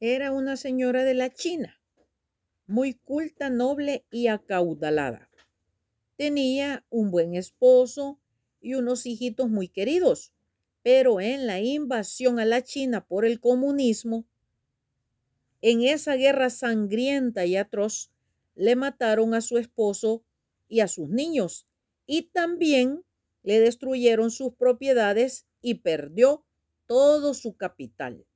[0.00, 1.80] era una señora de la China,
[2.66, 5.30] muy culta, noble y acaudalada.
[6.16, 8.18] Tenía un buen esposo
[8.60, 10.34] y unos hijitos muy queridos,
[10.82, 14.26] pero en la invasión a la China por el comunismo,
[15.62, 18.10] en esa guerra sangrienta y atroz,
[18.54, 20.22] le mataron a su esposo
[20.68, 21.66] y a sus niños
[22.06, 23.02] y también
[23.42, 26.44] le destruyeron sus propiedades y perdió
[26.86, 28.26] todo su capital.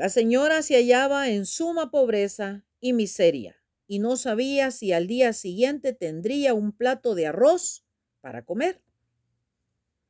[0.00, 5.34] La señora se hallaba en suma pobreza y miseria y no sabía si al día
[5.34, 7.84] siguiente tendría un plato de arroz
[8.22, 8.82] para comer.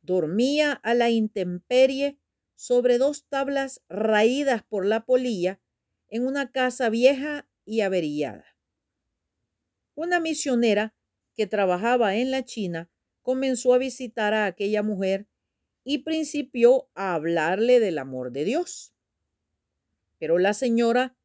[0.01, 2.21] Dormía a la intemperie
[2.55, 5.61] sobre dos tablas raídas por la polilla
[6.07, 8.45] en una casa vieja y averillada.
[9.97, 10.95] Una misionera
[11.35, 12.88] que trabajaba en la China
[13.23, 15.27] comenzó a visitar a aquella mujer
[15.83, 18.95] y principió a hablarle del amor de Dios.
[20.20, 21.16] Pero la señora,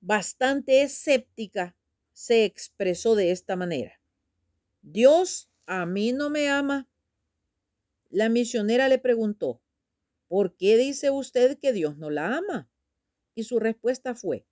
[0.00, 1.76] bastante escéptica,
[2.14, 4.00] se expresó de esta manera.
[4.80, 6.88] Dios a mí no me ama.
[8.08, 9.60] La misionera le preguntó,
[10.28, 12.70] ¿por qué dice usted que Dios no la ama?
[13.34, 14.46] Y su respuesta fue,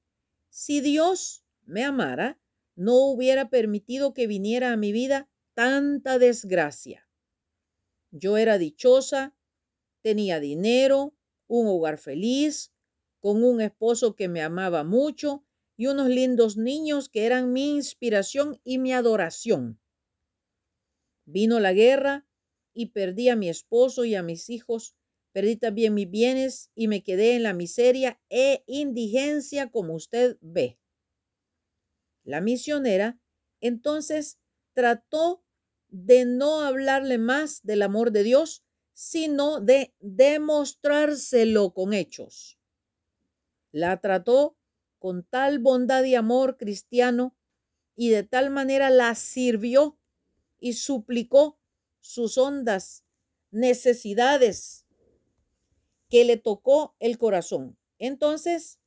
[0.50, 2.38] si Dios me amara,
[2.76, 7.08] no hubiera permitido que viniera a mi vida tanta desgracia.
[8.10, 9.34] Yo era dichosa,
[10.02, 12.73] tenía dinero, un hogar feliz,
[13.24, 15.46] con un esposo que me amaba mucho
[15.78, 19.80] y unos lindos niños que eran mi inspiración y mi adoración.
[21.24, 22.28] Vino la guerra
[22.74, 24.94] y perdí a mi esposo y a mis hijos,
[25.32, 30.78] perdí también mis bienes y me quedé en la miseria e indigencia como usted ve.
[32.24, 33.18] La misionera
[33.62, 34.38] entonces
[34.74, 35.42] trató
[35.88, 42.58] de no hablarle más del amor de Dios, sino de demostrárselo con hechos.
[43.74, 44.56] La trató
[45.00, 47.36] con tal bondad y amor cristiano
[47.96, 49.98] y de tal manera la sirvió
[50.60, 51.58] y suplicó
[51.98, 53.02] sus hondas
[53.50, 54.86] necesidades
[56.08, 57.76] que le tocó el corazón.
[57.98, 58.78] Entonces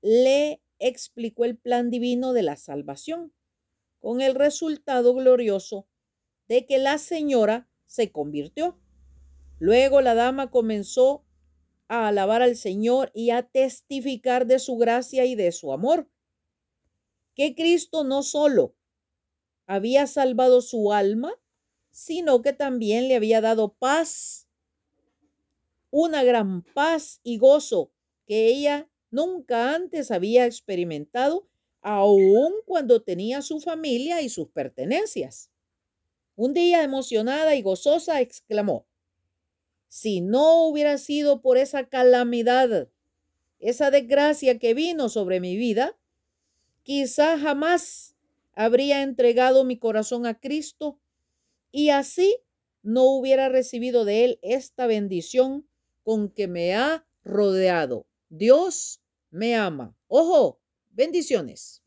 [0.00, 3.34] le explicó el plan divino de la salvación,
[3.98, 5.86] con el resultado glorioso
[6.48, 8.80] de que la señora se convirtió.
[9.58, 11.26] Luego la dama comenzó
[11.92, 16.08] a alabar al Señor y a testificar de su gracia y de su amor.
[17.34, 18.74] Que Cristo no solo
[19.66, 21.34] había salvado su alma,
[21.90, 24.48] sino que también le había dado paz,
[25.90, 27.92] una gran paz y gozo
[28.26, 31.46] que ella nunca antes había experimentado,
[31.82, 35.50] aun cuando tenía su familia y sus pertenencias.
[36.36, 38.86] Un día emocionada y gozosa exclamó,
[39.92, 42.88] si no hubiera sido por esa calamidad,
[43.58, 45.98] esa desgracia que vino sobre mi vida,
[46.82, 48.16] quizá jamás
[48.54, 50.98] habría entregado mi corazón a Cristo
[51.70, 52.38] y así
[52.82, 55.68] no hubiera recibido de Él esta bendición
[56.04, 58.06] con que me ha rodeado.
[58.30, 59.94] Dios me ama.
[60.08, 61.81] Ojo, bendiciones.